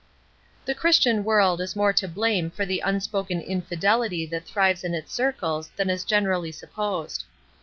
The 0.65 0.73
Christian 0.73 1.23
world 1.23 1.61
is 1.61 1.75
more 1.75 1.93
to 1.93 2.07
blame 2.07 2.49
for 2.49 2.65
the 2.65 2.79
unspoken 2.79 3.39
infidelity 3.39 4.25
that 4.25 4.45
thrives 4.45 4.83
in 4.83 4.95
its 4.95 5.13
circles 5.13 5.69
than 5.75 5.91
is 5.91 6.03
generally 6.03 6.51
supposed. 6.51 7.23